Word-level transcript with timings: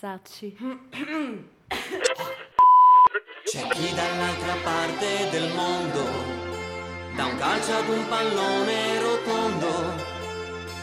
ragazzacci. 0.00 0.56
C'è 3.44 3.68
chi 3.68 3.94
dall'altra 3.94 4.54
parte 4.62 5.28
del 5.30 5.52
mondo 5.54 6.38
da 7.16 7.26
un 7.26 7.36
calcio 7.36 7.72
ad 7.72 7.88
un 7.88 8.06
pallone 8.08 9.00
rotondo 9.00 10.08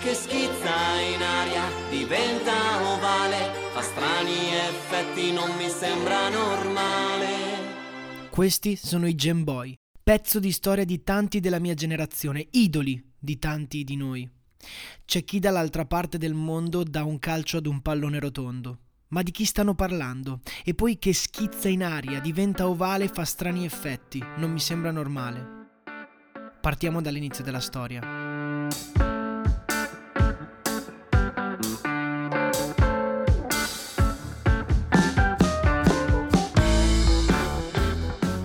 che 0.01 0.13
schizza 0.13 0.99
in 0.99 1.21
aria, 1.21 1.63
diventa 1.89 2.53
ovale, 2.93 3.51
fa 3.73 3.81
strani 3.81 4.53
effetti, 4.53 5.33
non 5.33 5.55
mi 5.57 5.69
sembra 5.69 6.29
normale. 6.29 8.29
Questi 8.29 8.75
sono 8.75 9.07
i 9.07 9.15
Gem 9.15 9.43
Boy, 9.43 9.73
pezzo 10.03 10.39
di 10.39 10.51
storia 10.51 10.85
di 10.85 11.01
tanti 11.01 11.39
della 11.39 11.59
mia 11.59 11.73
generazione, 11.73 12.47
idoli 12.51 13.03
di 13.17 13.39
tanti 13.39 13.83
di 13.83 13.95
noi. 13.95 14.29
C'è 15.05 15.23
chi 15.23 15.39
dall'altra 15.39 15.85
parte 15.85 16.17
del 16.17 16.33
mondo 16.33 16.83
dà 16.83 17.03
un 17.03 17.17
calcio 17.17 17.57
ad 17.57 17.65
un 17.65 17.81
pallone 17.81 18.19
rotondo. 18.19 18.79
Ma 19.09 19.23
di 19.23 19.31
chi 19.31 19.45
stanno 19.45 19.73
parlando? 19.73 20.41
E 20.65 20.73
poi 20.73 20.99
che 20.99 21.13
schizza 21.13 21.69
in 21.69 21.81
aria, 21.81 22.19
diventa 22.19 22.67
ovale 22.67 23.05
e 23.05 23.07
fa 23.07 23.23
strani 23.23 23.63
effetti. 23.63 24.21
Non 24.35 24.51
mi 24.51 24.59
sembra 24.59 24.91
normale. 24.91 25.55
Partiamo 26.59 27.01
dall'inizio 27.01 27.41
della 27.41 27.61
storia. 27.61 28.01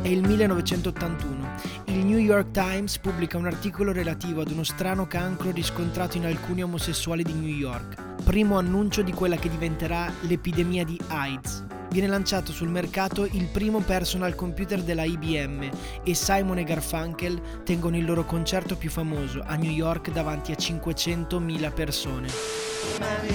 È 0.00 0.08
il 0.08 0.22
1981. 0.24 1.50
Il 1.86 2.04
New 2.04 2.18
York 2.18 2.52
Times 2.52 2.98
pubblica 2.98 3.36
un 3.36 3.46
articolo 3.46 3.90
relativo 3.90 4.42
ad 4.42 4.50
uno 4.50 4.62
strano 4.62 5.08
cancro 5.08 5.50
riscontrato 5.50 6.16
in 6.16 6.26
alcuni 6.26 6.62
omosessuali 6.62 7.24
di 7.24 7.32
New 7.32 7.48
York, 7.48 8.01
primo 8.24 8.58
annuncio 8.58 9.02
di 9.02 9.12
quella 9.12 9.36
che 9.36 9.48
diventerà 9.48 10.10
l'epidemia 10.20 10.84
di 10.84 10.98
AIDS. 11.08 11.64
Viene 11.90 12.08
lanciato 12.08 12.52
sul 12.52 12.68
mercato 12.68 13.24
il 13.24 13.48
primo 13.52 13.80
personal 13.80 14.34
computer 14.34 14.80
della 14.82 15.04
IBM 15.04 15.70
e 16.02 16.14
Simon 16.14 16.58
e 16.58 16.64
Garfunkel 16.64 17.62
tengono 17.64 17.96
il 17.96 18.04
loro 18.04 18.24
concerto 18.24 18.76
più 18.76 18.88
famoso 18.88 19.42
a 19.44 19.56
New 19.56 19.70
York 19.70 20.10
davanti 20.10 20.52
a 20.52 20.56
500.000 20.56 21.72
persone. 21.72 22.28
Man, 22.98 23.26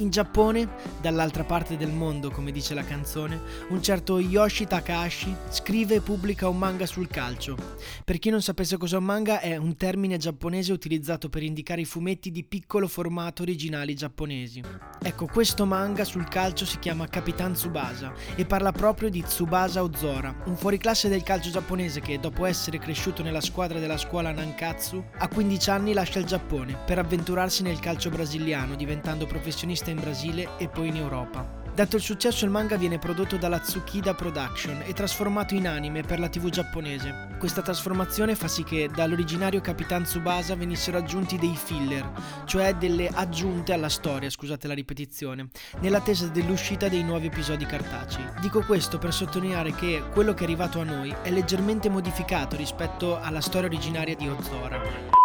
In 0.00 0.10
Giappone, 0.10 0.68
dall'altra 1.00 1.42
parte 1.44 1.78
del 1.78 1.90
mondo, 1.90 2.30
come 2.30 2.52
dice 2.52 2.74
la 2.74 2.84
canzone, 2.84 3.40
un 3.68 3.82
certo 3.82 4.18
Yoshi 4.18 4.66
Takahashi 4.66 5.34
scrive 5.48 5.94
e 5.94 6.00
pubblica 6.02 6.50
un 6.50 6.58
manga 6.58 6.84
sul 6.84 7.08
calcio. 7.08 7.56
Per 8.04 8.18
chi 8.18 8.28
non 8.28 8.42
sapesse 8.42 8.76
cosa 8.76 8.96
è 8.96 8.98
un 8.98 9.06
manga, 9.06 9.40
è 9.40 9.56
un 9.56 9.74
termine 9.74 10.18
giapponese 10.18 10.74
utilizzato 10.74 11.30
per 11.30 11.42
indicare 11.42 11.80
i 11.80 11.86
fumetti 11.86 12.30
di 12.30 12.44
piccolo 12.44 12.88
formato 12.88 13.40
originali 13.40 13.94
giapponesi. 13.94 14.62
Ecco, 15.02 15.26
questo 15.26 15.64
manga 15.64 16.04
sul 16.04 16.28
calcio 16.28 16.66
si 16.66 16.78
chiama 16.78 17.08
Capitan 17.08 17.54
Tsubasa 17.54 18.12
e 18.34 18.44
parla 18.44 18.72
proprio 18.72 19.08
di 19.08 19.22
Tsubasa 19.22 19.82
Ozora, 19.82 20.42
un 20.44 20.56
fuoriclasse 20.56 21.08
del 21.08 21.22
calcio 21.22 21.50
giapponese 21.50 22.00
che, 22.00 22.20
dopo 22.20 22.44
essere 22.44 22.78
cresciuto 22.78 23.22
nella 23.22 23.40
squadra 23.40 23.78
della 23.78 23.96
scuola 23.96 24.30
Nankatsu, 24.30 25.02
a 25.16 25.28
15 25.28 25.70
anni 25.70 25.94
lascia 25.94 26.18
il 26.18 26.26
Giappone 26.26 26.76
per 26.84 26.98
avventurarsi 26.98 27.62
nel 27.62 27.78
calcio 27.78 28.10
brasiliano, 28.10 28.74
diventando 28.74 29.24
professionista 29.24 29.84
in 29.90 30.00
Brasile 30.00 30.56
e 30.58 30.68
poi 30.68 30.88
in 30.88 30.96
Europa. 30.96 31.56
Dato 31.76 31.96
il 31.96 32.02
successo 32.02 32.46
il 32.46 32.50
manga 32.50 32.78
viene 32.78 32.98
prodotto 32.98 33.36
dalla 33.36 33.58
Tsukida 33.58 34.14
Production 34.14 34.80
e 34.86 34.94
trasformato 34.94 35.54
in 35.54 35.68
anime 35.68 36.00
per 36.00 36.18
la 36.18 36.30
TV 36.30 36.48
giapponese. 36.48 37.36
Questa 37.38 37.60
trasformazione 37.60 38.34
fa 38.34 38.48
sì 38.48 38.64
che 38.64 38.88
dall'originario 38.88 39.60
Capitan 39.60 40.04
Tsubasa 40.04 40.56
venissero 40.56 40.96
aggiunti 40.96 41.36
dei 41.36 41.54
filler, 41.54 42.10
cioè 42.46 42.72
delle 42.76 43.10
aggiunte 43.12 43.74
alla 43.74 43.90
storia, 43.90 44.30
scusate 44.30 44.66
la 44.66 44.72
ripetizione, 44.72 45.48
nell'attesa 45.80 46.28
dell'uscita 46.28 46.88
dei 46.88 47.02
nuovi 47.02 47.26
episodi 47.26 47.66
cartacei. 47.66 48.24
Dico 48.40 48.62
questo 48.62 48.96
per 48.96 49.12
sottolineare 49.12 49.74
che 49.74 50.02
quello 50.14 50.32
che 50.32 50.40
è 50.40 50.44
arrivato 50.44 50.80
a 50.80 50.84
noi 50.84 51.14
è 51.20 51.30
leggermente 51.30 51.90
modificato 51.90 52.56
rispetto 52.56 53.20
alla 53.20 53.42
storia 53.42 53.68
originaria 53.68 54.16
di 54.16 54.26
Ozora. 54.26 55.15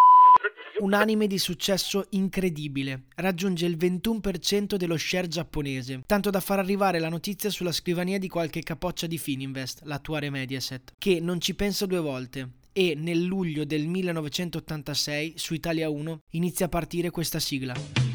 Un 0.82 0.94
anime 0.94 1.28
di 1.28 1.38
successo 1.38 2.08
incredibile, 2.10 3.04
raggiunge 3.18 3.68
il 3.68 3.78
21% 3.78 4.78
dello 4.78 4.98
share 4.98 5.28
giapponese, 5.28 6.02
tanto 6.08 6.32
da 6.32 6.40
far 6.40 6.58
arrivare 6.58 6.98
la 6.98 7.08
notizia 7.08 7.52
sulla 7.52 7.72
scrivania 7.72 8.18
di 8.18 8.28
qualche 8.28 8.64
capoccia 8.64 9.06
di 9.06 9.20
Fininvest, 9.20 9.82
l'attuale 9.84 10.32
Mediaset, 10.32 10.94
che 10.98 11.20
non 11.20 11.40
ci 11.40 11.54
pensa 11.54 11.86
due 11.86 12.00
volte. 12.00 12.50
E 12.74 12.96
nel 12.98 13.22
luglio 13.22 13.64
del 13.64 13.86
1986 13.86 15.34
su 15.36 15.54
Italia 15.54 15.88
1 15.88 16.22
inizia 16.32 16.66
a 16.66 16.70
partire 16.70 17.12
questa 17.12 17.40
sigla. 17.40 18.11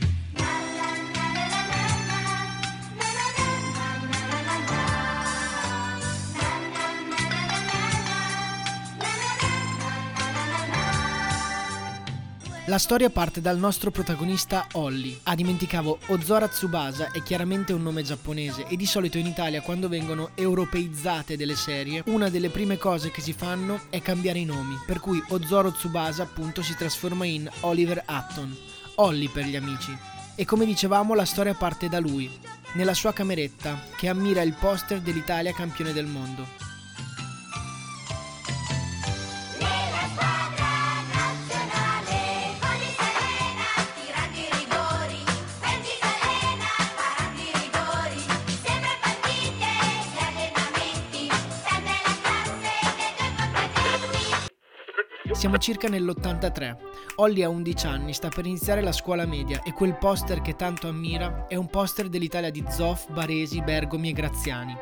La 12.68 12.78
storia 12.78 13.10
parte 13.10 13.40
dal 13.40 13.58
nostro 13.58 13.92
protagonista 13.92 14.66
Holly. 14.72 15.16
Ah, 15.22 15.36
dimenticavo, 15.36 16.00
Ozora 16.06 16.48
Tsubasa 16.48 17.12
è 17.12 17.22
chiaramente 17.22 17.72
un 17.72 17.80
nome 17.80 18.02
giapponese 18.02 18.66
e 18.66 18.74
di 18.74 18.86
solito 18.86 19.18
in 19.18 19.26
Italia 19.26 19.60
quando 19.60 19.88
vengono 19.88 20.30
europeizzate 20.34 21.36
delle 21.36 21.54
serie, 21.54 22.02
una 22.06 22.28
delle 22.28 22.50
prime 22.50 22.76
cose 22.76 23.12
che 23.12 23.20
si 23.20 23.32
fanno 23.32 23.82
è 23.88 24.02
cambiare 24.02 24.40
i 24.40 24.44
nomi, 24.44 24.76
per 24.84 24.98
cui 24.98 25.22
Ozoro 25.28 25.70
Tsubasa 25.70 26.24
appunto 26.24 26.60
si 26.60 26.74
trasforma 26.74 27.24
in 27.24 27.48
Oliver 27.60 28.02
Hutton, 28.04 28.56
Holly 28.96 29.28
per 29.28 29.44
gli 29.44 29.54
amici. 29.54 29.96
E 30.34 30.44
come 30.44 30.66
dicevamo 30.66 31.14
la 31.14 31.24
storia 31.24 31.54
parte 31.54 31.88
da 31.88 32.00
lui, 32.00 32.28
nella 32.72 32.94
sua 32.94 33.12
cameretta, 33.12 33.80
che 33.96 34.08
ammira 34.08 34.42
il 34.42 34.54
poster 34.54 35.00
dell'Italia 35.00 35.52
campione 35.52 35.92
del 35.92 36.06
mondo. 36.06 36.65
Siamo 55.36 55.58
circa 55.58 55.86
nell'83. 55.88 56.76
Holly 57.16 57.42
ha 57.42 57.50
11 57.50 57.86
anni, 57.86 58.14
sta 58.14 58.28
per 58.28 58.46
iniziare 58.46 58.80
la 58.80 58.90
scuola 58.90 59.26
media 59.26 59.62
e 59.62 59.74
quel 59.74 59.98
poster 59.98 60.40
che 60.40 60.56
tanto 60.56 60.88
ammira 60.88 61.44
è 61.46 61.56
un 61.56 61.68
poster 61.68 62.08
dell'Italia 62.08 62.50
di 62.50 62.64
Zoff, 62.70 63.10
Baresi, 63.12 63.60
Bergomi 63.60 64.08
e 64.08 64.12
Graziani. 64.12 64.74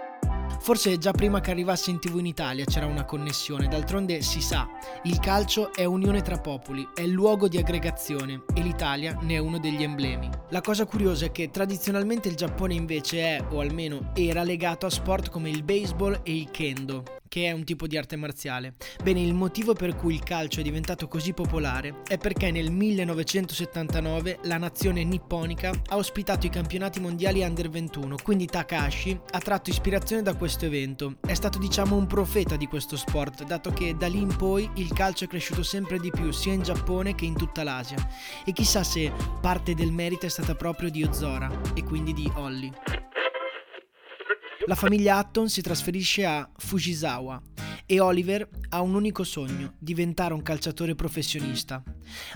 Forse 0.65 0.97
già 0.97 1.11
prima 1.11 1.43
che 1.43 1.51
arrivasse 1.51 1.91
in 1.91 1.99
tv 1.99 2.21
in 2.21 2.25
Italia 2.25 2.65
c'era 2.65 2.87
una 2.87 3.05
connessione, 3.05 3.69
d'altronde 3.69 4.23
si 4.23 4.41
sa, 4.41 4.67
il 5.03 5.19
calcio 5.19 5.75
è 5.75 5.85
unione 5.85 6.23
tra 6.23 6.39
popoli, 6.39 6.89
è 6.95 7.05
luogo 7.05 7.49
di 7.49 7.59
aggregazione 7.59 8.45
e 8.55 8.63
l'Italia 8.63 9.19
ne 9.21 9.35
è 9.35 9.39
uno 9.39 9.59
degli 9.59 9.83
emblemi. 9.83 10.31
La 10.49 10.63
cosa 10.63 10.87
curiosa 10.87 11.27
è 11.27 11.33
che 11.33 11.51
tradizionalmente 11.51 12.29
il 12.29 12.37
Giappone 12.37 12.73
invece 12.73 13.21
è, 13.21 13.45
o 13.51 13.61
almeno 13.61 14.13
era, 14.15 14.43
legato 14.43 14.87
a 14.87 14.91
sport 14.91 15.29
come 15.29 15.51
il 15.51 15.63
baseball 15.63 16.21
e 16.23 16.35
il 16.35 16.51
kendo, 16.51 17.03
che 17.29 17.47
è 17.47 17.53
un 17.53 17.65
tipo 17.65 17.87
di 17.87 17.99
arte 17.99 18.17
marziale. 18.17 18.75
Bene, 19.03 19.21
il 19.21 19.35
motivo 19.35 19.75
per 19.75 19.97
cui 19.97 20.15
il 20.15 20.23
calcio 20.23 20.61
è 20.61 20.63
diventato 20.63 21.09
così 21.09 21.35
popolare 21.35 22.03
è 22.07 22.17
perché 22.17 22.51
nel 22.51 22.71
1979 22.71 24.39
la 24.45 24.57
nazione 24.57 25.03
nipponica 25.03 25.73
ha 25.89 25.97
ospitato 25.97 26.47
i 26.47 26.51
campionati 26.51 27.01
mondiali 27.01 27.43
under 27.43 27.69
21, 27.69 28.17
quindi 28.23 28.47
Takahashi 28.47 29.21
ha 29.33 29.39
tratto 29.41 29.69
ispirazione 29.69 30.23
da 30.23 30.35
questo 30.35 30.54
evento. 30.63 31.17
È 31.21 31.35
stato 31.35 31.59
diciamo 31.59 31.97
un 31.97 32.07
profeta 32.07 32.57
di 32.57 32.67
questo 32.67 32.97
sport, 32.97 33.45
dato 33.45 33.73
che 33.73 33.97
da 33.97 34.07
lì 34.07 34.21
in 34.21 34.37
poi 34.37 34.71
il 34.75 34.93
calcio 34.93 35.25
è 35.25 35.27
cresciuto 35.27 35.63
sempre 35.63 35.99
di 35.99 36.11
più 36.11 36.31
sia 36.31 36.53
in 36.53 36.63
Giappone 36.63 37.15
che 37.15 37.25
in 37.25 37.37
tutta 37.37 37.63
l'Asia. 37.63 37.97
E 38.45 38.53
chissà 38.53 38.85
se 38.85 39.13
parte 39.41 39.75
del 39.75 39.93
merito 39.93 40.27
è 40.27 40.29
stata 40.29 40.55
proprio 40.55 40.91
di 40.91 41.03
Ozora 41.03 41.51
e 41.75 41.83
quindi 41.83 42.13
di 42.13 42.31
Holly. 42.35 42.71
La 44.67 44.75
famiglia 44.75 45.19
Hutton 45.19 45.49
si 45.49 45.61
trasferisce 45.61 46.25
a 46.25 46.49
Fujisawa 46.57 47.43
e 47.87 48.01
Oliver 48.01 48.49
ha 48.71 48.81
un 48.81 48.95
unico 48.95 49.25
sogno, 49.25 49.75
diventare 49.79 50.35
un 50.35 50.43
calciatore 50.43 50.95
professionista. 50.95 51.83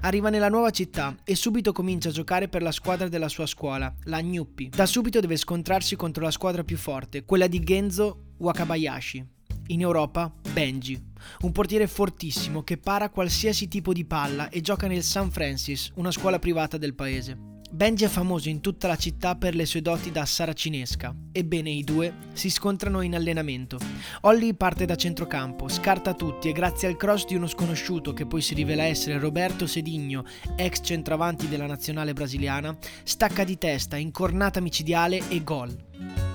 Arriva 0.00 0.30
nella 0.30 0.48
nuova 0.48 0.70
città 0.70 1.16
e 1.24 1.34
subito 1.34 1.72
comincia 1.72 2.10
a 2.10 2.12
giocare 2.12 2.48
per 2.48 2.62
la 2.62 2.72
squadra 2.72 3.08
della 3.08 3.28
sua 3.28 3.46
scuola, 3.46 3.92
la 4.04 4.20
Gnuppi. 4.20 4.68
Da 4.68 4.86
subito 4.86 5.20
deve 5.20 5.36
scontrarsi 5.36 5.96
contro 5.96 6.22
la 6.22 6.30
squadra 6.30 6.64
più 6.64 6.76
forte, 6.76 7.24
quella 7.24 7.46
di 7.46 7.60
Genzo 7.60 8.34
Wakabayashi. 8.38 9.26
In 9.70 9.80
Europa, 9.80 10.32
Benji, 10.52 10.98
un 11.40 11.52
portiere 11.52 11.86
fortissimo 11.86 12.62
che 12.62 12.78
para 12.78 13.10
qualsiasi 13.10 13.68
tipo 13.68 13.92
di 13.92 14.06
palla 14.06 14.48
e 14.48 14.62
gioca 14.62 14.86
nel 14.86 15.02
St. 15.02 15.28
Francis, 15.28 15.90
una 15.96 16.10
scuola 16.10 16.38
privata 16.38 16.78
del 16.78 16.94
paese. 16.94 17.57
Benji 17.70 18.04
è 18.04 18.08
famoso 18.08 18.48
in 18.48 18.60
tutta 18.60 18.88
la 18.88 18.96
città 18.96 19.36
per 19.36 19.54
le 19.54 19.66
sue 19.66 19.82
doti 19.82 20.10
da 20.10 20.24
saracinesca. 20.24 21.14
Ebbene, 21.30 21.68
i 21.68 21.84
due 21.84 22.14
si 22.32 22.48
scontrano 22.48 23.02
in 23.02 23.14
allenamento. 23.14 23.78
Holly 24.22 24.54
parte 24.54 24.86
da 24.86 24.96
centrocampo, 24.96 25.68
scarta 25.68 26.14
tutti 26.14 26.48
e 26.48 26.52
grazie 26.52 26.88
al 26.88 26.96
cross 26.96 27.26
di 27.26 27.34
uno 27.34 27.46
sconosciuto 27.46 28.14
che 28.14 28.26
poi 28.26 28.40
si 28.40 28.54
rivela 28.54 28.84
essere 28.84 29.18
Roberto 29.18 29.66
Sedigno, 29.66 30.24
ex 30.56 30.80
centravanti 30.82 31.46
della 31.46 31.66
nazionale 31.66 32.14
brasiliana, 32.14 32.76
stacca 33.04 33.44
di 33.44 33.58
testa, 33.58 33.96
incornata 33.96 34.60
micidiale 34.60 35.28
e 35.28 35.44
gol. 35.44 36.27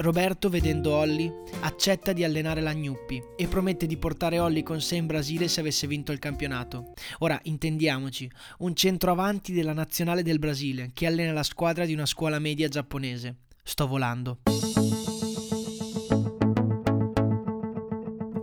Roberto, 0.00 0.48
vedendo 0.48 0.92
Holly, 0.92 1.30
accetta 1.60 2.12
di 2.12 2.24
allenare 2.24 2.62
la 2.62 2.72
Gnuppi 2.72 3.22
e 3.36 3.46
promette 3.46 3.86
di 3.86 3.98
portare 3.98 4.38
Holly 4.38 4.62
con 4.62 4.80
sé 4.80 4.96
in 4.96 5.06
Brasile 5.06 5.46
se 5.46 5.60
avesse 5.60 5.86
vinto 5.86 6.10
il 6.10 6.18
campionato. 6.18 6.94
Ora, 7.18 7.38
intendiamoci, 7.44 8.30
un 8.58 8.74
centroavanti 8.74 9.52
della 9.52 9.74
nazionale 9.74 10.22
del 10.22 10.38
Brasile 10.38 10.90
che 10.94 11.06
allena 11.06 11.32
la 11.32 11.42
squadra 11.42 11.84
di 11.84 11.92
una 11.92 12.06
scuola 12.06 12.38
media 12.38 12.68
giapponese. 12.68 13.36
Sto 13.62 13.86
volando. 13.86 14.38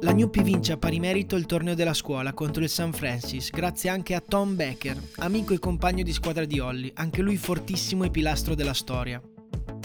La 0.02 0.14
Gnuppi 0.14 0.44
vince 0.44 0.74
a 0.74 0.78
pari 0.78 1.00
merito 1.00 1.36
il 1.36 1.48
torneo 1.48 1.74
della 1.74 1.96
scuola 1.96 2.34
contro 2.34 2.62
il 2.62 2.70
San 2.70 2.94
Francis, 2.94 3.50
grazie 3.50 3.90
anche 3.90 4.14
a 4.14 4.22
Tom 4.22 4.56
Becker, 4.56 4.98
amico 5.18 5.54
e 5.54 5.60
compagno 5.60 6.04
di 6.04 6.14
squadra 6.14 6.46
di 6.46 6.60
Holly, 6.60 6.92
anche 6.94 7.22
lui 7.22 7.36
fortissimo 7.36 8.04
e 8.04 8.12
pilastro 8.12 8.54
della 8.54 8.74
storia. 8.74 9.20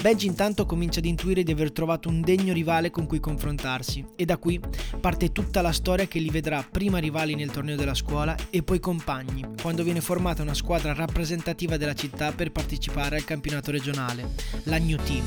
Benji 0.03 0.27
intanto 0.27 0.67
comincia 0.67 0.99
ad 0.99 1.05
intuire 1.05 1.45
di 1.45 1.53
aver 1.53 1.71
trovato 1.71 2.09
un 2.09 2.23
degno 2.23 2.53
rivale 2.53 2.91
con 2.91 3.07
cui 3.07 3.21
confrontarsi 3.21 4.05
e 4.17 4.25
da 4.25 4.37
qui 4.37 4.61
parte 5.01 5.31
tutta 5.31 5.63
la 5.63 5.71
storia 5.71 6.09
che 6.09 6.19
li 6.19 6.29
vedrà 6.29 6.67
prima 6.69 6.99
rivali 6.99 7.37
nel 7.37 7.53
torneo 7.53 7.77
della 7.77 7.95
scuola 7.95 8.35
e 8.51 8.65
poi 8.65 8.81
compagni, 8.81 9.45
quando 9.63 9.85
viene 9.85 10.01
formata 10.01 10.43
una 10.43 10.55
squadra 10.55 10.93
rappresentativa 10.93 11.77
della 11.77 11.95
città 11.95 12.33
per 12.33 12.51
partecipare 12.51 13.15
al 13.15 13.23
campionato 13.23 13.71
regionale, 13.71 14.31
la 14.65 14.79
New 14.79 14.99
Team. 15.05 15.25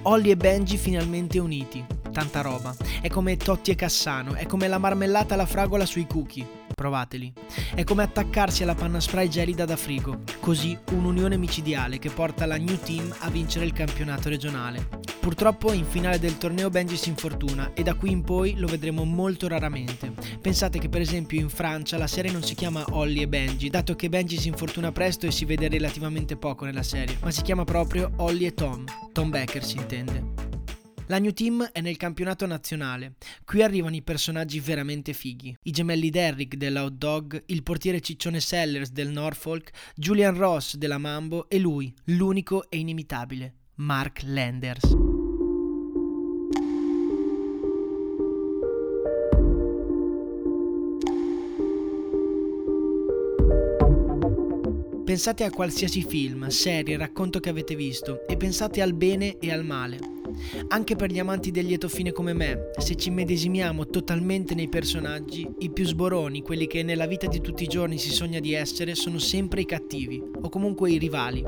Holly 0.00 0.30
e 0.30 0.36
Benji 0.36 0.78
finalmente 0.78 1.38
uniti. 1.38 2.03
Tanta 2.14 2.42
roba. 2.42 2.72
È 3.00 3.08
come 3.08 3.36
Totti 3.36 3.72
e 3.72 3.74
Cassano, 3.74 4.34
è 4.34 4.46
come 4.46 4.68
la 4.68 4.78
marmellata 4.78 5.34
alla 5.34 5.46
fragola 5.46 5.84
sui 5.84 6.06
cookie. 6.06 6.46
Provateli. 6.72 7.32
È 7.74 7.82
come 7.82 8.04
attaccarsi 8.04 8.62
alla 8.62 8.76
panna 8.76 9.00
spray 9.00 9.26
gelida 9.26 9.64
da 9.64 9.74
frigo. 9.74 10.20
Così 10.38 10.78
un'unione 10.92 11.36
micidiale 11.36 11.98
che 11.98 12.10
porta 12.10 12.46
la 12.46 12.56
New 12.56 12.78
Team 12.78 13.12
a 13.18 13.30
vincere 13.30 13.64
il 13.64 13.72
campionato 13.72 14.28
regionale. 14.28 14.88
Purtroppo 15.18 15.72
in 15.72 15.84
finale 15.84 16.20
del 16.20 16.38
torneo 16.38 16.70
Benji 16.70 16.96
si 16.96 17.08
infortuna 17.08 17.72
e 17.74 17.82
da 17.82 17.94
qui 17.94 18.12
in 18.12 18.22
poi 18.22 18.54
lo 18.58 18.68
vedremo 18.68 19.02
molto 19.04 19.48
raramente. 19.48 20.12
Pensate 20.40 20.78
che 20.78 20.88
per 20.88 21.00
esempio 21.00 21.40
in 21.40 21.48
Francia 21.48 21.98
la 21.98 22.06
serie 22.06 22.30
non 22.30 22.44
si 22.44 22.54
chiama 22.54 22.84
Holly 22.90 23.22
e 23.22 23.28
Benji, 23.28 23.70
dato 23.70 23.96
che 23.96 24.08
Benji 24.08 24.38
si 24.38 24.46
infortuna 24.46 24.92
presto 24.92 25.26
e 25.26 25.32
si 25.32 25.44
vede 25.44 25.66
relativamente 25.66 26.36
poco 26.36 26.64
nella 26.64 26.84
serie, 26.84 27.18
ma 27.20 27.32
si 27.32 27.42
chiama 27.42 27.64
proprio 27.64 28.12
Holly 28.18 28.46
e 28.46 28.54
Tom. 28.54 28.84
Tom 29.12 29.30
Becker 29.30 29.64
si 29.64 29.78
intende. 29.78 30.53
La 31.08 31.18
New 31.18 31.32
Team 31.32 31.68
è 31.70 31.82
nel 31.82 31.98
campionato 31.98 32.46
nazionale. 32.46 33.16
Qui 33.44 33.62
arrivano 33.62 33.94
i 33.94 34.02
personaggi 34.02 34.58
veramente 34.58 35.12
fighi. 35.12 35.54
I 35.64 35.70
gemelli 35.70 36.08
Derrick 36.08 36.56
della 36.56 36.82
Hot 36.84 36.94
Dog, 36.94 37.42
il 37.46 37.62
portiere 37.62 38.00
Ciccione 38.00 38.40
Sellers 38.40 38.90
del 38.90 39.10
Norfolk, 39.10 39.70
Julian 39.94 40.34
Ross 40.34 40.76
della 40.76 40.96
Mambo 40.96 41.48
e 41.50 41.58
lui, 41.58 41.92
l'unico 42.04 42.70
e 42.70 42.78
inimitabile, 42.78 43.54
Mark 43.76 44.22
Landers. 44.24 44.96
Pensate 55.04 55.44
a 55.44 55.50
qualsiasi 55.50 56.02
film, 56.02 56.46
serie, 56.48 56.96
racconto 56.96 57.38
che 57.40 57.50
avete 57.50 57.76
visto 57.76 58.26
e 58.26 58.38
pensate 58.38 58.80
al 58.80 58.94
bene 58.94 59.36
e 59.38 59.52
al 59.52 59.64
male. 59.64 60.23
Anche 60.68 60.96
per 60.96 61.10
gli 61.10 61.18
amanti 61.18 61.50
del 61.50 61.66
lieto 61.66 61.88
fine 61.88 62.12
come 62.12 62.32
me, 62.32 62.70
se 62.78 62.96
ci 62.96 63.10
medesimiamo 63.10 63.86
totalmente 63.86 64.54
nei 64.54 64.68
personaggi, 64.68 65.48
i 65.58 65.70
più 65.70 65.84
sboroni, 65.84 66.42
quelli 66.42 66.66
che 66.66 66.82
nella 66.82 67.06
vita 67.06 67.26
di 67.26 67.40
tutti 67.40 67.64
i 67.64 67.68
giorni 67.68 67.98
si 67.98 68.10
sogna 68.10 68.40
di 68.40 68.52
essere, 68.52 68.94
sono 68.94 69.18
sempre 69.18 69.60
i 69.60 69.66
cattivi, 69.66 70.22
o 70.40 70.48
comunque 70.48 70.90
i 70.90 70.98
rivali. 70.98 71.42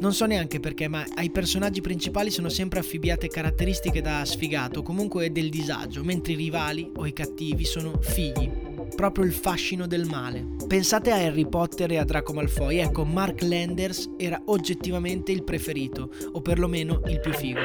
Non 0.00 0.14
so 0.14 0.26
neanche 0.26 0.60
perché, 0.60 0.86
ma 0.86 1.04
ai 1.14 1.30
personaggi 1.30 1.80
principali 1.80 2.30
sono 2.30 2.48
sempre 2.48 2.78
affibbiate 2.78 3.26
caratteristiche 3.26 4.00
da 4.00 4.24
sfigato, 4.24 4.82
comunque 4.82 5.32
del 5.32 5.48
disagio, 5.48 6.04
mentre 6.04 6.34
i 6.34 6.36
rivali 6.36 6.90
o 6.94 7.06
i 7.06 7.12
cattivi 7.12 7.64
sono 7.64 7.98
figli, 8.00 8.67
proprio 8.98 9.24
il 9.24 9.32
fascino 9.32 9.86
del 9.86 10.06
male. 10.06 10.44
Pensate 10.66 11.12
a 11.12 11.18
Harry 11.18 11.48
Potter 11.48 11.92
e 11.92 11.98
a 11.98 12.04
Draco 12.04 12.32
Malfoy, 12.32 12.78
ecco, 12.78 13.04
Mark 13.04 13.42
Landers 13.42 14.10
era 14.16 14.42
oggettivamente 14.46 15.30
il 15.30 15.44
preferito, 15.44 16.10
o 16.32 16.40
perlomeno 16.40 17.02
il 17.06 17.20
più 17.20 17.32
figo. 17.32 17.60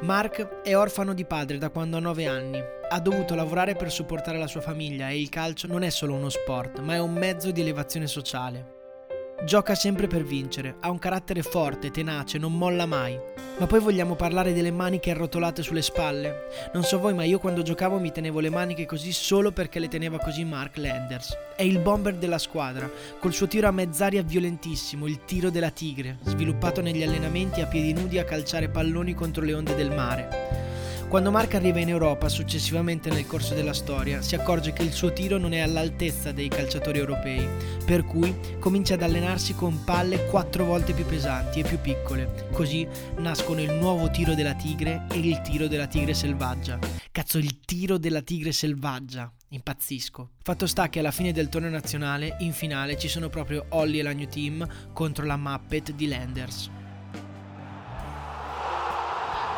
Mark 0.00 0.62
è 0.62 0.74
orfano 0.74 1.12
di 1.12 1.26
padre 1.26 1.58
da 1.58 1.68
quando 1.68 1.98
ha 1.98 2.00
9 2.00 2.26
anni. 2.26 2.58
Ha 2.88 3.00
dovuto 3.00 3.34
lavorare 3.34 3.74
per 3.74 3.90
supportare 3.90 4.38
la 4.38 4.46
sua 4.46 4.62
famiglia 4.62 5.10
e 5.10 5.20
il 5.20 5.28
calcio 5.28 5.66
non 5.66 5.82
è 5.82 5.90
solo 5.90 6.14
uno 6.14 6.30
sport, 6.30 6.78
ma 6.78 6.94
è 6.94 6.98
un 6.98 7.12
mezzo 7.12 7.50
di 7.50 7.60
elevazione 7.60 8.06
sociale. 8.06 8.79
Gioca 9.42 9.74
sempre 9.74 10.06
per 10.06 10.22
vincere, 10.22 10.76
ha 10.80 10.90
un 10.90 10.98
carattere 10.98 11.42
forte, 11.42 11.90
tenace, 11.90 12.36
non 12.36 12.52
molla 12.52 12.84
mai. 12.84 13.18
Ma 13.58 13.66
poi 13.66 13.80
vogliamo 13.80 14.14
parlare 14.14 14.52
delle 14.52 14.70
maniche 14.70 15.10
arrotolate 15.10 15.62
sulle 15.62 15.80
spalle? 15.80 16.48
Non 16.74 16.82
so 16.82 16.98
voi, 16.98 17.14
ma 17.14 17.24
io 17.24 17.38
quando 17.38 17.62
giocavo 17.62 17.98
mi 17.98 18.12
tenevo 18.12 18.38
le 18.40 18.50
maniche 18.50 18.84
così 18.84 19.12
solo 19.12 19.50
perché 19.50 19.78
le 19.78 19.88
teneva 19.88 20.18
così 20.18 20.44
Mark 20.44 20.76
Landers. 20.76 21.36
È 21.56 21.62
il 21.62 21.78
bomber 21.78 22.16
della 22.16 22.38
squadra, 22.38 22.90
col 23.18 23.32
suo 23.32 23.48
tiro 23.48 23.66
a 23.66 23.72
mezz'aria 23.72 24.22
violentissimo, 24.22 25.06
il 25.06 25.24
tiro 25.24 25.48
della 25.48 25.70
tigre, 25.70 26.18
sviluppato 26.22 26.82
negli 26.82 27.02
allenamenti 27.02 27.62
a 27.62 27.66
piedi 27.66 27.94
nudi 27.94 28.18
a 28.18 28.24
calciare 28.24 28.68
palloni 28.68 29.14
contro 29.14 29.42
le 29.42 29.54
onde 29.54 29.74
del 29.74 29.90
mare. 29.90 30.69
Quando 31.10 31.32
Mark 31.32 31.54
arriva 31.54 31.80
in 31.80 31.88
Europa 31.88 32.28
successivamente 32.28 33.10
nel 33.10 33.26
corso 33.26 33.52
della 33.52 33.72
storia, 33.72 34.22
si 34.22 34.36
accorge 34.36 34.72
che 34.72 34.84
il 34.84 34.92
suo 34.92 35.12
tiro 35.12 35.38
non 35.38 35.52
è 35.52 35.58
all'altezza 35.58 36.30
dei 36.30 36.46
calciatori 36.46 36.98
europei, 36.98 37.48
per 37.84 38.04
cui 38.04 38.32
comincia 38.60 38.94
ad 38.94 39.02
allenarsi 39.02 39.56
con 39.56 39.82
palle 39.82 40.26
quattro 40.26 40.64
volte 40.64 40.92
più 40.92 41.04
pesanti 41.04 41.58
e 41.58 41.64
più 41.64 41.80
piccole. 41.80 42.46
Così 42.52 42.86
nascono 43.16 43.60
il 43.60 43.72
nuovo 43.72 44.08
tiro 44.08 44.36
della 44.36 44.54
tigre 44.54 45.06
e 45.10 45.18
il 45.18 45.40
tiro 45.40 45.66
della 45.66 45.88
tigre 45.88 46.14
selvaggia. 46.14 46.78
Cazzo, 47.10 47.38
il 47.38 47.58
tiro 47.58 47.98
della 47.98 48.22
tigre 48.22 48.52
selvaggia. 48.52 49.32
Impazzisco. 49.48 50.30
Fatto 50.44 50.68
sta 50.68 50.88
che 50.88 51.00
alla 51.00 51.10
fine 51.10 51.32
del 51.32 51.48
torneo 51.48 51.70
nazionale, 51.70 52.36
in 52.38 52.52
finale, 52.52 52.96
ci 52.96 53.08
sono 53.08 53.28
proprio 53.28 53.66
Holly 53.70 53.98
e 53.98 54.02
la 54.04 54.12
New 54.12 54.28
Team 54.28 54.64
contro 54.92 55.26
la 55.26 55.36
Muppet 55.36 55.90
di 55.90 56.06
Landers. 56.06 56.70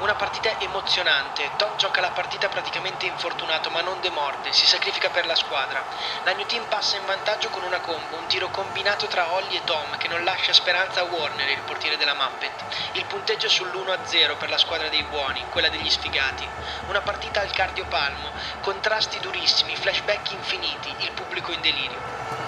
Una 0.03 0.17
partita 0.17 0.59
emozionante. 0.59 1.55
Tom 1.55 1.77
gioca 1.77 2.01
la 2.01 2.11
partita 2.11 2.49
praticamente 2.49 3.07
infortunato 3.07 3.71
ma 3.71 3.83
non 3.83 4.01
demorde, 4.01 4.53
si 4.53 4.67
sacrifica 4.67 5.11
per 5.11 5.27
la 5.27 5.37
squadra. 5.37 5.87
La 6.25 6.33
New 6.33 6.45
Team 6.45 6.65
passa 6.65 6.97
in 6.97 7.05
vantaggio 7.05 7.51
con 7.51 7.63
una 7.63 7.79
combo, 7.79 8.17
un 8.17 8.27
tiro 8.27 8.51
combinato 8.51 9.07
tra 9.07 9.31
Holly 9.31 9.55
e 9.55 9.63
Tom 9.63 9.97
che 9.99 10.09
non 10.09 10.25
lascia 10.25 10.53
speranza 10.53 11.03
a 11.03 11.05
Warner, 11.05 11.49
il 11.49 11.63
portiere 11.63 11.97
della 11.97 12.15
Muppet. 12.15 12.65
Il 12.95 13.07
punteggio 13.07 13.47
è 13.47 13.49
sull'1-0 13.49 14.37
per 14.39 14.51
la 14.51 14.59
squadra 14.59 14.89
dei 14.89 15.05
buoni, 15.05 15.47
quella 15.49 15.69
degli 15.69 15.89
sfigati. 15.89 16.51
Una 16.87 17.03
partita 17.03 17.41
al 17.41 17.53
cardiopalmo, 17.53 18.33
contrasti 18.59 19.21
durissimi, 19.21 19.77
flashback 19.77 20.33
infiniti, 20.33 20.97
il 20.99 21.13
pubblico 21.13 21.53
in 21.53 21.61
delirio. 21.61 22.42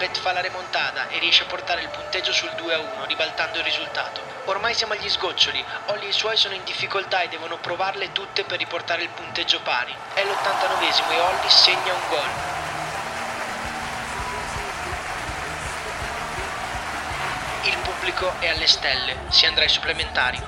Muppet 0.00 0.18
fa 0.18 0.32
la 0.32 0.40
remontata 0.40 1.08
e 1.08 1.18
riesce 1.18 1.42
a 1.42 1.46
portare 1.46 1.82
il 1.82 1.90
punteggio 1.90 2.32
sul 2.32 2.48
2-1, 2.56 3.04
ribaltando 3.06 3.58
il 3.58 3.64
risultato. 3.64 4.22
Ormai 4.46 4.72
siamo 4.72 4.94
agli 4.94 5.10
sgoccioli, 5.10 5.62
Holly 5.88 6.06
e 6.06 6.08
i 6.08 6.12
suoi 6.12 6.38
sono 6.38 6.54
in 6.54 6.64
difficoltà 6.64 7.20
e 7.20 7.28
devono 7.28 7.58
provarle 7.58 8.10
tutte 8.10 8.44
per 8.44 8.56
riportare 8.56 9.02
il 9.02 9.10
punteggio 9.10 9.60
pari. 9.60 9.94
È 10.14 10.24
l'89esimo 10.24 11.10
e 11.10 11.20
Holly 11.20 11.48
segna 11.50 11.92
un 11.92 12.08
gol. 12.08 12.30
Il 17.64 17.76
pubblico 17.82 18.32
è 18.38 18.48
alle 18.48 18.68
stelle, 18.68 19.16
si 19.28 19.44
andrà 19.44 19.64
ai 19.64 19.68
supplementari. 19.68 20.42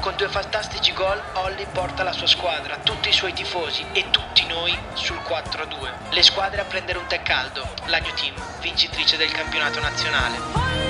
Con 0.00 0.16
due 0.16 0.28
fantastici 0.28 0.94
gol, 0.94 1.22
Holly 1.34 1.66
porta 1.70 2.04
la 2.04 2.12
sua 2.12 2.26
squadra, 2.26 2.78
tutti 2.78 3.10
i 3.10 3.12
suoi 3.12 3.34
tifosi 3.34 3.84
e 3.92 4.08
tutti 4.08 4.27
noi 4.48 4.76
sul 4.94 5.18
4-2. 5.18 6.14
Le 6.14 6.22
squadre 6.22 6.62
a 6.62 6.64
prendere 6.64 6.98
un 6.98 7.06
tè 7.06 7.22
caldo, 7.22 7.68
la 7.86 7.98
New 7.98 8.14
Team, 8.14 8.34
vincitrice 8.60 9.16
del 9.16 9.30
campionato 9.30 9.78
nazionale. 9.78 10.87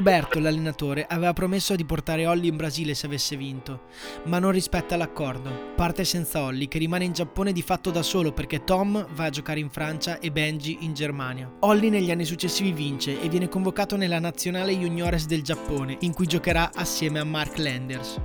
Roberto, 0.00 0.38
l'allenatore, 0.38 1.04
aveva 1.06 1.34
promesso 1.34 1.76
di 1.76 1.84
portare 1.84 2.24
Holly 2.24 2.48
in 2.48 2.56
Brasile 2.56 2.94
se 2.94 3.04
avesse 3.04 3.36
vinto, 3.36 3.82
ma 4.24 4.38
non 4.38 4.50
rispetta 4.50 4.96
l'accordo. 4.96 5.74
Parte 5.76 6.06
senza 6.06 6.42
Holly, 6.42 6.68
che 6.68 6.78
rimane 6.78 7.04
in 7.04 7.12
Giappone 7.12 7.52
di 7.52 7.60
fatto 7.60 7.90
da 7.90 8.02
solo 8.02 8.32
perché 8.32 8.64
Tom 8.64 9.06
va 9.12 9.24
a 9.24 9.28
giocare 9.28 9.60
in 9.60 9.68
Francia 9.68 10.18
e 10.18 10.32
Benji 10.32 10.78
in 10.80 10.94
Germania. 10.94 11.52
Holly 11.58 11.90
negli 11.90 12.10
anni 12.10 12.24
successivi 12.24 12.72
vince 12.72 13.20
e 13.20 13.28
viene 13.28 13.50
convocato 13.50 13.98
nella 13.98 14.18
nazionale 14.18 14.74
juniores 14.74 15.26
del 15.26 15.42
Giappone, 15.42 15.98
in 16.00 16.14
cui 16.14 16.26
giocherà 16.26 16.70
assieme 16.74 17.18
a 17.18 17.24
Mark 17.24 17.58
Landers. 17.58 18.18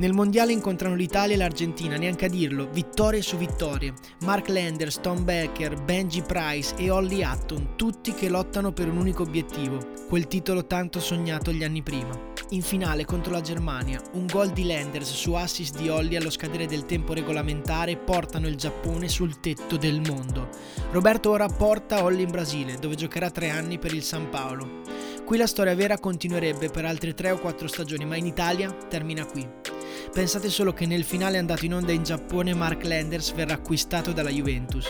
Nel 0.00 0.14
mondiale 0.14 0.52
incontrano 0.52 0.94
l'Italia 0.94 1.34
e 1.34 1.38
l'Argentina, 1.38 1.98
neanche 1.98 2.24
a 2.24 2.28
dirlo, 2.30 2.70
vittorie 2.70 3.20
su 3.20 3.36
vittorie. 3.36 3.92
Mark 4.20 4.48
Landers, 4.48 4.98
Tom 5.02 5.24
Becker, 5.24 5.82
Benji 5.82 6.22
Price 6.22 6.74
e 6.76 6.88
Holly 6.88 7.22
Hutton, 7.22 7.76
tutti 7.76 8.14
che 8.14 8.30
lottano 8.30 8.72
per 8.72 8.88
un 8.88 8.96
unico 8.96 9.24
obiettivo, 9.24 9.78
quel 10.08 10.26
titolo 10.26 10.64
tanto 10.64 11.00
sognato 11.00 11.52
gli 11.52 11.64
anni 11.64 11.82
prima. 11.82 12.18
In 12.52 12.62
finale 12.62 13.04
contro 13.04 13.32
la 13.32 13.42
Germania, 13.42 14.00
un 14.14 14.24
gol 14.24 14.48
di 14.52 14.64
Landers 14.64 15.12
su 15.12 15.34
assist 15.34 15.76
di 15.76 15.90
Holly 15.90 16.16
allo 16.16 16.30
scadere 16.30 16.64
del 16.64 16.86
tempo 16.86 17.12
regolamentare 17.12 17.98
portano 17.98 18.48
il 18.48 18.56
Giappone 18.56 19.06
sul 19.06 19.38
tetto 19.38 19.76
del 19.76 20.00
mondo. 20.00 20.48
Roberto 20.92 21.28
ora 21.28 21.46
porta 21.46 22.02
Holly 22.02 22.22
in 22.22 22.30
Brasile, 22.30 22.76
dove 22.76 22.94
giocherà 22.94 23.30
tre 23.30 23.50
anni 23.50 23.78
per 23.78 23.92
il 23.92 24.02
San 24.02 24.30
Paolo. 24.30 24.80
Qui 25.26 25.36
la 25.36 25.46
storia 25.46 25.74
vera 25.74 25.98
continuerebbe 25.98 26.70
per 26.70 26.86
altre 26.86 27.12
3 27.12 27.32
o 27.32 27.38
4 27.38 27.68
stagioni, 27.68 28.06
ma 28.06 28.16
in 28.16 28.24
Italia 28.24 28.72
termina 28.72 29.26
qui. 29.26 29.69
Pensate 30.12 30.50
solo 30.50 30.72
che 30.72 30.86
nel 30.86 31.04
finale 31.04 31.38
andato 31.38 31.64
in 31.64 31.74
onda 31.74 31.92
in 31.92 32.02
Giappone 32.02 32.54
Mark 32.54 32.84
Landers 32.84 33.32
verrà 33.32 33.54
acquistato 33.54 34.12
dalla 34.12 34.30
Juventus. 34.30 34.88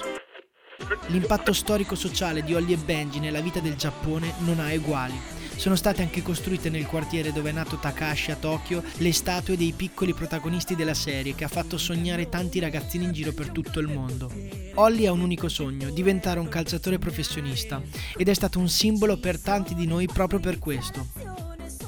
L'impatto 1.08 1.52
storico-sociale 1.52 2.42
di 2.42 2.54
Holly 2.54 2.72
e 2.72 2.76
Benji 2.76 3.20
nella 3.20 3.40
vita 3.40 3.60
del 3.60 3.76
Giappone 3.76 4.32
non 4.38 4.60
ha 4.60 4.72
eguali. 4.72 5.38
Sono 5.56 5.76
state 5.76 6.00
anche 6.00 6.22
costruite 6.22 6.70
nel 6.70 6.86
quartiere 6.86 7.32
dove 7.32 7.50
è 7.50 7.52
nato 7.52 7.76
Takashi 7.76 8.30
a 8.30 8.36
Tokyo 8.36 8.82
le 8.96 9.12
statue 9.12 9.58
dei 9.58 9.74
piccoli 9.76 10.14
protagonisti 10.14 10.74
della 10.74 10.94
serie 10.94 11.34
che 11.34 11.44
ha 11.44 11.48
fatto 11.48 11.76
sognare 11.76 12.30
tanti 12.30 12.60
ragazzini 12.60 13.04
in 13.04 13.12
giro 13.12 13.32
per 13.32 13.50
tutto 13.50 13.78
il 13.78 13.88
mondo. 13.88 14.32
Holly 14.74 15.04
ha 15.04 15.12
un 15.12 15.20
unico 15.20 15.50
sogno, 15.50 15.90
diventare 15.90 16.40
un 16.40 16.48
calciatore 16.48 16.98
professionista 16.98 17.82
ed 18.16 18.28
è 18.28 18.34
stato 18.34 18.58
un 18.58 18.70
simbolo 18.70 19.18
per 19.18 19.38
tanti 19.38 19.74
di 19.74 19.86
noi 19.86 20.06
proprio 20.06 20.40
per 20.40 20.58
questo. 20.58 21.29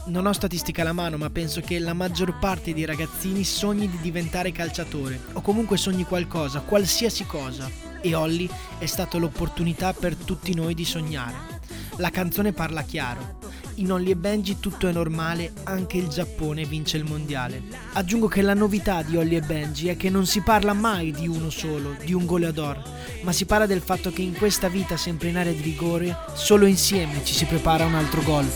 Non 0.04 0.26
ho 0.26 0.32
statistica 0.32 0.82
alla 0.82 0.92
mano, 0.92 1.16
ma 1.16 1.30
penso 1.30 1.61
che 1.61 1.78
la 1.78 1.92
maggior 1.92 2.37
parte 2.40 2.75
dei 2.75 2.85
ragazzini 2.85 3.44
sogni 3.44 3.88
di 3.88 3.99
diventare 4.00 4.50
calciatore 4.50 5.21
o 5.35 5.40
comunque 5.40 5.76
sogni 5.76 6.04
qualcosa, 6.04 6.61
qualsiasi 6.61 7.25
cosa. 7.25 7.71
E 8.00 8.12
Holly 8.12 8.49
è 8.78 8.87
stata 8.87 9.16
l'opportunità 9.18 9.92
per 9.92 10.16
tutti 10.16 10.54
noi 10.54 10.75
di 10.75 10.85
sognare. 10.85 11.61
La 11.99 12.11
canzone 12.11 12.52
parla 12.52 12.82
chiaro. 12.82 13.41
In 13.76 13.90
Holly 13.90 14.10
e 14.10 14.16
Benji 14.16 14.58
tutto 14.60 14.86
è 14.86 14.92
normale, 14.92 15.52
anche 15.64 15.96
il 15.96 16.08
Giappone 16.08 16.64
vince 16.64 16.98
il 16.98 17.04
mondiale. 17.04 17.62
Aggiungo 17.94 18.28
che 18.28 18.42
la 18.42 18.54
novità 18.54 19.02
di 19.02 19.16
Holly 19.16 19.36
e 19.36 19.40
Benji 19.40 19.88
è 19.88 19.96
che 19.96 20.10
non 20.10 20.26
si 20.26 20.40
parla 20.40 20.72
mai 20.72 21.10
di 21.10 21.26
uno 21.26 21.48
solo, 21.50 21.96
di 22.04 22.12
un 22.12 22.26
goleador, 22.26 22.82
ma 23.22 23.32
si 23.32 23.46
parla 23.46 23.66
del 23.66 23.80
fatto 23.80 24.12
che 24.12 24.22
in 24.22 24.34
questa 24.34 24.68
vita 24.68 24.96
sempre 24.96 25.28
in 25.28 25.38
area 25.38 25.52
di 25.52 25.62
rigore, 25.62 26.16
solo 26.34 26.66
insieme 26.66 27.24
ci 27.24 27.34
si 27.34 27.46
prepara 27.46 27.86
un 27.86 27.94
altro 27.94 28.22
gol 28.22 28.46